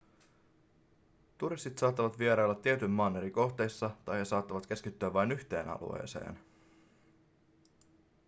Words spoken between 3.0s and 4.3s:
eri kohteissa tai he